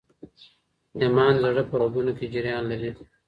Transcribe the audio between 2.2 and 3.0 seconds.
جریان لري.